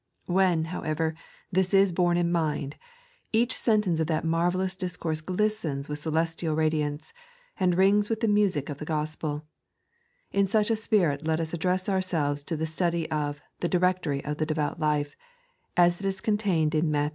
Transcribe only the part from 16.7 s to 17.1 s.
in Matt, v.